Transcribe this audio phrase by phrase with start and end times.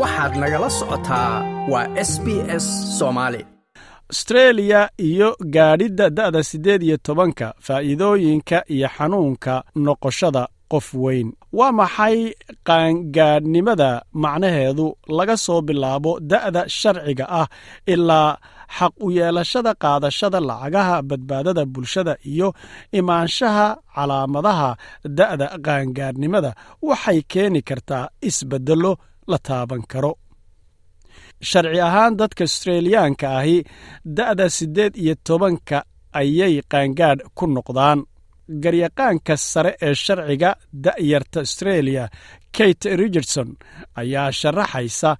[0.00, 1.32] waxaad nagala socotaa
[1.72, 2.26] waa s b
[2.62, 2.66] s
[2.98, 3.40] soomaali
[4.12, 9.54] astreeliya iyo gaadhidda da'da siddeed iyo tobanka faa'iidooyinka iyo xanuunka
[9.84, 11.28] noqoshada qof weyn.
[11.58, 12.18] Waa maxay
[12.68, 13.90] qaangaadhnimada
[14.22, 14.86] macnaheedu
[15.18, 17.46] laga soo bilaabo da'da sharciga ah
[17.94, 18.30] ilaa
[18.78, 22.48] xaq u yeelashada qaadashada lacagaha badbaadada bulshada iyo
[22.98, 24.70] imaanshaha calaamadaha
[25.18, 26.50] da'da qaangaadhnimada?
[26.88, 28.92] Waxay keeni kartaa isbeddello
[29.30, 30.12] la taaban karo.
[31.50, 33.56] Sharci ahaan dadka astreeliyaanka ahi
[34.16, 35.78] da'da siddeed iyo tobanka
[36.20, 38.00] ayay qaangaadh ku noqdaan.
[38.62, 40.50] Garyaqaanka sare ee sharciga
[40.84, 42.04] da'yarta astreeliya
[42.56, 43.48] kate richardson
[44.02, 45.10] ayaa sharaxaysa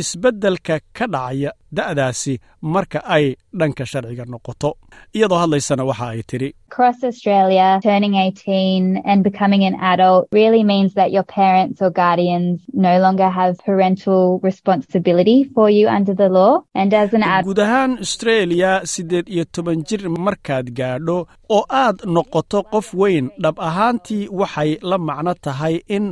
[0.00, 2.34] isbeddelka ka dhacaya da'daasi
[2.74, 3.24] marka ay
[3.60, 4.70] dhanka sharciga noqoto
[5.16, 10.94] iyadoo hadlaysana waxa ay tidhi Across Australia, turning 18 and becoming an adult really means
[10.98, 16.62] that your parents or guardians no longer have parental responsibility for you under the law.
[16.80, 21.18] And as an adult, guud ahaan astreeliya siddeed iyo toban jir markaad gaadho
[21.56, 26.06] oo aad noqoto qof weyn dhab ahaantii waxay la macno tahay in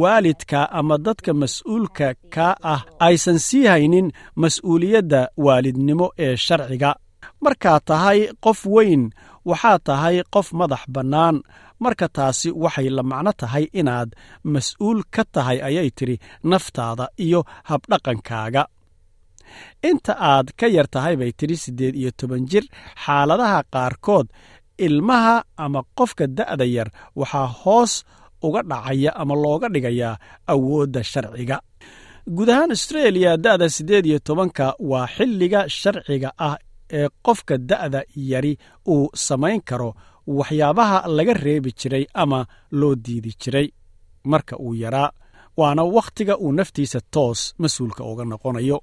[0.00, 4.08] waalidka ama dadka mas'uulka kaa ah aysan sii haynin
[4.42, 6.90] mas'uuliyadda waalidnimo ee sharciga.
[7.44, 9.02] Markaad tahay qof weyn
[9.50, 11.36] waxaad tahay qof madax bannaan.
[11.84, 14.10] Marka taasi waxay la macno tahay inaad
[14.54, 16.16] mas'uul ka tahay ayay tidhi
[16.50, 18.62] naftaada iyo habdhaqankaaga.
[19.90, 22.64] Inta aad ka yar tahay bay tidhi siddeed iyo toban jir.
[23.04, 24.26] Xaaladaha qaarkood
[24.86, 26.88] ilmaha ama qofka da'da yar
[27.20, 27.92] waxaa hoos
[28.46, 30.14] uga dhacaya ama looga dhigayaa
[30.52, 31.56] awoodda sharciga.
[32.36, 36.56] Guud ahaan astreeliya da'da siddeed iyo tobanka waa xilliga sharciga ah
[36.98, 38.52] ee qofka da'da yari
[38.94, 39.90] uu samayn karo
[40.38, 42.40] waxyaabaha laga reebi jiray ama
[42.80, 43.68] loo diidi jiray.
[44.30, 45.10] Marka uu yaraa
[45.60, 48.78] waana wakhtiga uu naftiisa toos mas'uulka uga noqonayo.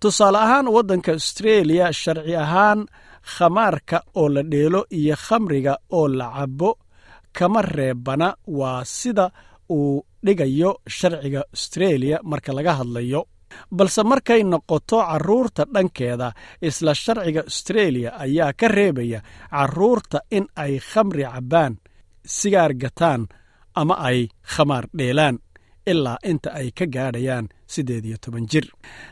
[0.00, 2.80] Tusaale ahaan waddanka astreeliya sharci ahaan
[3.34, 6.70] khamaarka oo la dheelo iyo khamriga oo la cabbo
[7.32, 9.30] kama reebana waa sida
[9.70, 13.22] uu dhigayo sharciga astreeliya marka laga hadlayo.
[13.70, 16.28] Balse markay noqoto carruurta dhankeeda
[16.68, 21.74] isla sharciga astreeliya ayaa ka reebaya carruurta in ay khamri cabbaan
[22.36, 23.22] sigaar gataan
[23.80, 25.36] ama ay khamaar dheelaan
[25.92, 28.66] ilaa inta ay ka gaadhayaan siddeed iyo toban jir.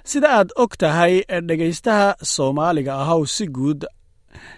[0.05, 1.15] Sida aad og tahay
[1.49, 3.81] dhegaystaha soomaaliga ahow si guud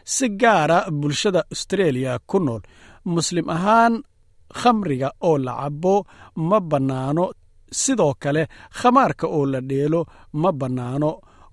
[0.04, 2.62] si gaara bulshada astreeliya ku nool
[3.14, 3.94] muslim ahaan
[4.60, 5.94] khamriga oo la cabbo
[6.48, 7.24] ma bannaano.
[7.82, 8.42] Sidoo kale
[8.78, 10.00] khamaarka oo la dheelo
[10.42, 11.10] ma bannaano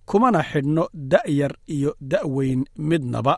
[0.09, 3.33] kumana xidhno da'yar iyo da'weyn midnaba.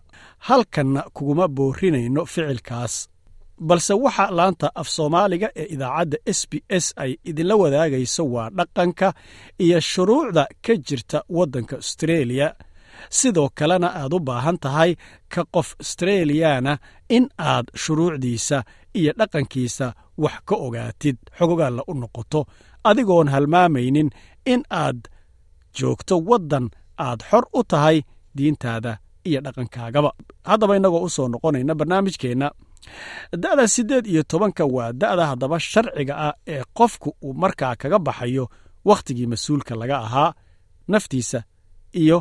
[0.47, 2.95] Halkanna kuguma boorinayno ficilkaas.
[3.67, 9.07] Balse waxa laanta af soomaaliga ee idaacadda s b s ay idinla wadaagayso waa dhaqanka
[9.65, 12.47] iyo shuruucda ka jirta waddanka astreeliya
[13.19, 14.91] sidoo kalena aad u baahan tahay
[15.33, 16.73] ka qof astreeliyana
[17.15, 18.57] in aad shuruucdiisa
[18.99, 19.87] iyo dhaqankiisa
[20.23, 22.41] wax ka ogaatid xogogaalla u noqoto.
[22.89, 24.09] Adigoon halmaamaynin
[24.53, 24.99] in aad
[25.79, 26.65] joogto waddan
[27.07, 27.97] aad xor u tahay
[28.37, 28.97] diintaada
[29.29, 30.11] iyo dhaqankaagaba.
[30.49, 32.47] Haddaba innagoo u soo noqonayna barnaamijkeenna.
[33.43, 38.45] Da'da siddeed iyo tobanka waa da'da haddaba sharciga ah ee qofku uu markaa kaga baxayo
[38.89, 40.33] wakhtigii mas'uulka laga ahaa
[40.87, 41.39] naftiisa
[42.01, 42.17] iyo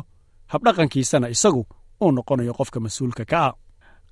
[0.53, 1.61] habdhaqankiisana isagu
[2.03, 3.53] uu noqonayo qofka mas'uulka ka ah.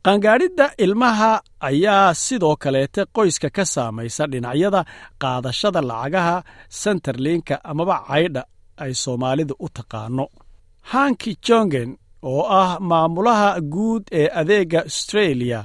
[0.06, 1.31] Qaangaadhidda ilmaha
[1.69, 4.81] ayaa sidoo kaleete qoyska ka saamaysa dhinacyada
[5.22, 6.35] qaadashada lacagaha
[6.81, 8.41] senterlinka amaba caydha
[8.84, 10.25] ay soomaalidu u taqaano.
[10.91, 11.90] Hanki jongen
[12.31, 15.59] oo ah maamulaha guud ee adeega astreeliya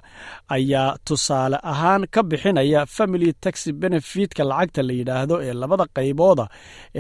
[0.57, 6.45] ayaa tusaale ahaan ka bixinaya family taxi benefitka lacagta la yidhaahdo ee labada qaybooda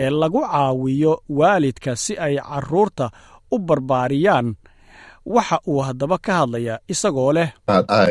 [0.02, 3.06] ee lagu caawiyo waalidka si ay carruurta
[3.55, 4.49] u barbaariyaan
[5.34, 8.05] waxa uu haddaba ka hadlayaa isagoo leh Part A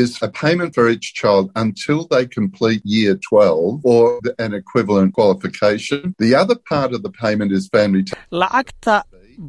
[0.00, 4.04] is a payment for each child until they complete year 12 or
[4.44, 6.14] an equivalent qualification.
[6.24, 8.18] The other part of the payment is family tax.
[8.42, 8.96] lacagta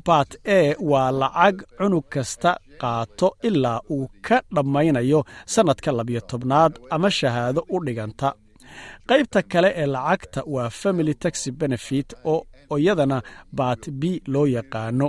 [0.08, 2.52] baat e waa lacag cunug kasta
[2.84, 5.20] qaato ilaa uu ka dhammaynayo
[5.54, 8.30] sannadka labiyo tobnaad ama shahaado u dhiganta
[9.10, 13.18] qaybta kale ee lacagta waa family taxi benefit oo iyadana
[13.60, 14.04] baat b
[14.34, 15.08] loo yaqaano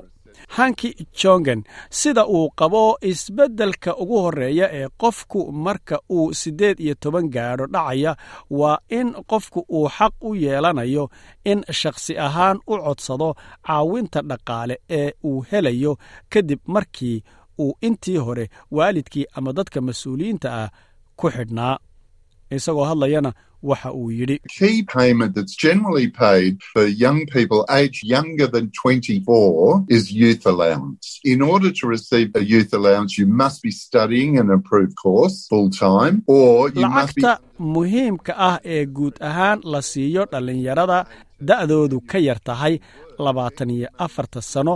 [0.57, 7.29] hanki jongen sida uu qabo isbeddelka ugu horreeya ee qofku marka uu siddeed iyo toban
[7.35, 8.17] gaadho dhacaya
[8.51, 11.09] waa in qofku uu xaq u yeelanayo
[11.45, 13.35] in shakhsi ahaan u codsado
[13.67, 15.93] caawinta dhaqaale ee uu helayo
[16.33, 17.23] kadib markii
[17.59, 20.69] uu intii hore waalidkii ama dadka mas'uuliyiinta ah
[21.17, 21.77] ku xidhnaa.
[22.51, 23.33] Isagoo hadlayana
[23.71, 29.85] waxa uu yidhi key payment that's generally paid for young people aged younger than 24
[29.97, 31.21] is youth allowance.
[31.33, 35.69] In order to receive a youth allowance, you must be studying an approved course full
[35.71, 37.43] time or you must be lacagta
[37.75, 40.99] muhiimka ah ee guud ahaan la siiyo dhallinyarada
[41.51, 42.75] da'doodu ka yar tahay
[43.27, 44.75] labaatan iyo afarta sano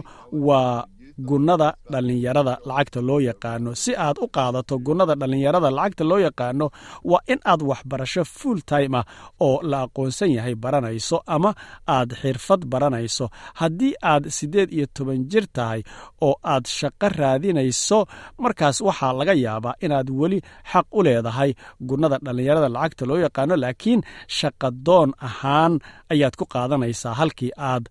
[0.49, 0.87] waa
[1.19, 3.75] gunnada dhallinyarada lacagta loo yaqaano.
[3.75, 6.67] Si aad u qaadato gunnada dhallinyarada lacagta loo yaqaano
[7.11, 9.05] waa in aad waxbarasho full time ah
[9.41, 11.50] oo la aqoonsan yahay baranayso ama
[11.97, 13.26] aad xirfad baranayso.
[13.61, 15.81] Haddii aad siddeed iyo toban jir tahay
[16.26, 17.99] oo aad shaqo raadinayso
[18.43, 20.38] markaas waxaa laga yaabaa inaad weli
[20.73, 21.50] xaq u leedahay
[21.88, 24.00] gunnada dhallinyarada lacagta loo yaqaano laakiin
[24.38, 25.73] shaqadoon ahaan
[26.12, 27.85] ayaad ku qaadanaysaa halkii aad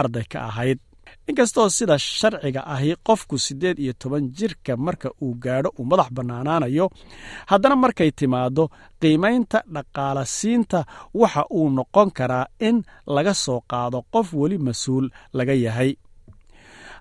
[0.00, 0.78] arday ka ahayd
[1.28, 6.86] inkastoo sida sharciga ahi qofku siddeed iyo toban jirka marka uu gaadho uu madax bannaanaanayo
[7.50, 8.64] haddana markay timaaddo
[9.00, 10.78] qiimaynta dhaqaalasiinta
[11.20, 12.76] waxa uu noqon karaa in
[13.14, 15.06] laga soo qaado qof weli mas'uul
[15.38, 15.92] laga yahay.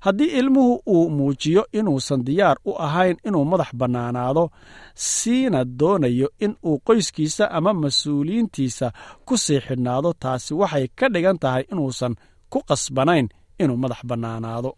[0.06, 4.44] Haddii ilmuhu uu muujiyo inuusan diyaar u ahayn inuu madax bannaanaado
[4.96, 8.88] siina doonayo in uu qoyskiisa ama mas'uuliyiintiisa
[9.26, 12.14] ku sii xidhnaado taasi waxay ka dhigan tahay inuusan
[12.52, 13.28] ku qasbanayn
[13.64, 14.72] inuu madax bannaanaado.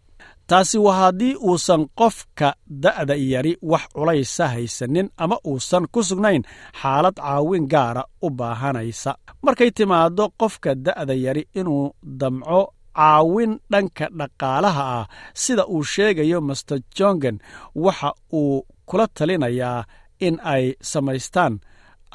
[0.48, 2.48] Taasi waa haddii uusan qofka
[2.84, 6.42] da'da yari wax culaysa haysanin ama uusan ku sugnayn
[6.80, 9.10] xaalad caawin gaara u baahanaysa.
[9.44, 11.84] Markay timaaddo qofka da'da yari inuu
[12.20, 12.60] damco
[12.96, 15.06] caawin dhanka dhaqaalaha ah
[15.42, 17.36] sida uu sheegayo master jongen
[17.84, 18.10] waxa
[18.40, 19.84] uu kula talinayaa
[20.26, 21.54] in ay samaystaan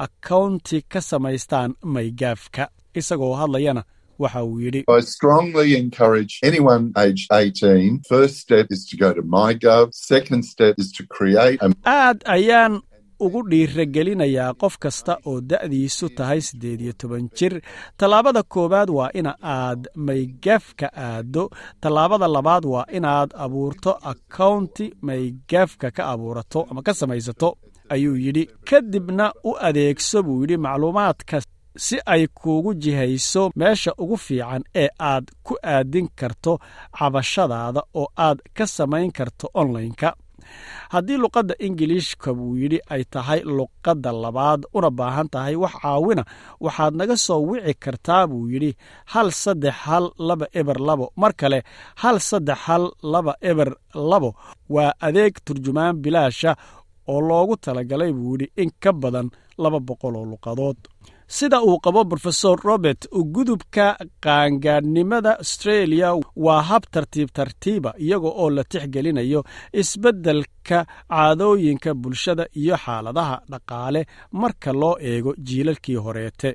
[0.05, 2.63] akawnti ka samaystaan maygaafka
[2.99, 3.83] isagoo hadlayana
[4.23, 8.01] waxa uu yidhi I strongly encourage anyone aged 18.
[8.13, 9.85] First step is to go to MyGov.
[10.11, 12.73] Second step is to create a aad ayaan
[13.25, 17.53] ugu dhiiragelinayaa qof kasta oo da'diisu tahay siddeed iyo toban jir
[17.99, 21.43] tallaabada koowaad waa ina aad maygaafka aaddo
[21.83, 27.49] tallaabada labaad waa inaad abuurto akawnti maygaafka ka abuurato ama ka samaysato
[27.93, 31.41] ayuu yidhi kadibna u adeegso buu yidhi macluumaadka
[31.75, 36.59] si ay kuugu jihayso meesha ugu fiican ee aad ku aadin karto
[36.97, 40.13] cabashadaada oo aad ka samayn karto onlineka.
[40.89, 46.23] Haddii luqadda ingiliishka buu yidhi ay tahay luqadda labaad una baahan tahay wax caawina
[46.65, 48.71] waxaad naga soo wici kartaa buu yidhi
[49.13, 51.05] hal saddex hal laba eber labo.
[51.21, 51.59] Mar kale
[52.01, 52.83] hal saddex hal
[53.13, 54.29] laba eber labo
[54.69, 56.51] waa adeeg turjumaan bilaasha
[57.07, 59.27] oo loogu talagalay buu yidhi in ka badan
[59.63, 60.77] laba boqol oo luqadood
[61.37, 63.01] sida uu qabo rofesor robert
[63.35, 63.85] gudubka
[64.25, 66.09] qaangaadhnimada australia
[66.45, 69.41] waa hab tartiib tartiiba iyaga oo la tixgelinayo
[69.81, 70.79] isbeddelka
[71.13, 74.01] caadooyinka bulshada iyo xaaladaha dhaqaale
[74.41, 76.49] marka loo eego jiilalkii horeete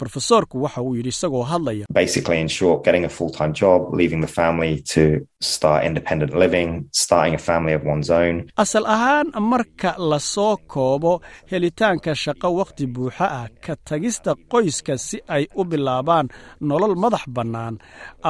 [0.00, 1.86] rofesorku waxa uu yidhi isagoo hadlaya.
[1.92, 5.02] Basically in short getting a full-time job leaving the family to
[5.40, 8.46] start independent living starting a family of one's own.
[8.56, 15.18] Asal ahaan marka la soo koobo helitaanka shaqo wakhti buuxa ah ka tagista qoyska si
[15.36, 16.26] ay u bilaabaan
[16.60, 17.74] nolol madax bannaan.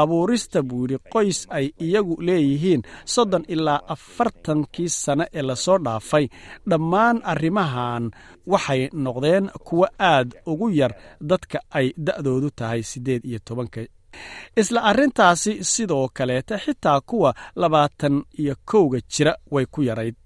[0.01, 2.83] Abuurista buu yidhi qoys ay iyagu leeyihiin.
[3.05, 6.29] Soddon ilaa afartankii sane ee la soo dhaafay.
[6.71, 8.11] Dhammaan arrimahan
[8.47, 10.93] waxay noqdeen kuwo aad ugu yar
[11.31, 13.81] dadka ay da'doodu tahay siddeed iyo tobanka.
[14.61, 20.17] Isla arrintaasi sidoo kaleeta xitaa kuwa labaatan iyo kowga jira way ku yarayd.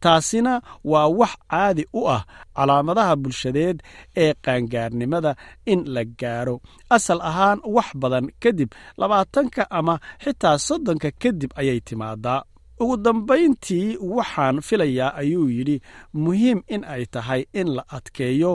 [0.00, 2.22] Taasina waa wax caadi u ah
[2.56, 3.82] calaamadaha bulshadeed
[4.16, 5.32] ee qaangaarnimada
[5.66, 6.60] in la gaaro.
[6.96, 12.42] Asal ahaan wax badan kadib labaatanka ama xitaa soddonka kadib ayay timaadaa
[12.80, 15.80] ugu dambayntii waxaan filayaa ayuu yidhi
[16.24, 18.52] muhiim in ay tahay in la adkeeyo.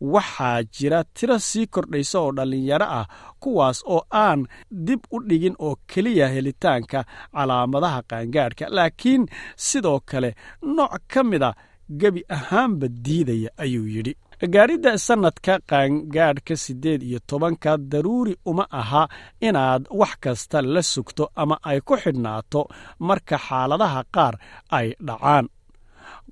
[0.00, 3.06] Waxaa jira tiro sii kordhaysa oo dhallinyaro ah
[3.40, 4.46] kuwaas oo aan
[4.86, 8.66] dib u dhigin oo keliya helitaanka calaamadaha qaangaadhka.
[8.76, 11.54] Laakiin sidoo kale nooc ka mida
[12.00, 14.14] gebi ahaanba diidaya ayuu yidhi
[14.46, 19.08] gaaridda sannadka qaangaadhka siddeed iyo tobanka daruuri uma aha
[19.40, 22.60] inaad wax kasta la sugto ama ay ku xidhnaato
[23.08, 24.34] marka xaaladaha qaar
[24.70, 25.46] ay dhacaan.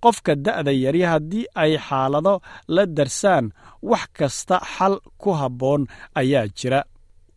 [0.02, 2.34] Qofka da'da yari haddii ay xaalado
[2.74, 3.46] la darsaan
[3.90, 5.82] wax kasta xal ku habboon
[6.20, 6.80] ayaa jira.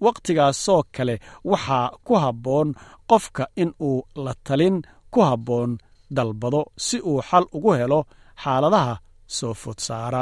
[0.04, 1.16] Wakhtigaasoo kale
[1.52, 2.70] waxaa ku habboon
[3.10, 4.78] qofka in uu la talin
[5.14, 5.72] ku habboon
[6.16, 8.00] dalbado si uu xal ugu helo
[8.44, 8.94] xaaladaha
[9.38, 10.22] soo fod saara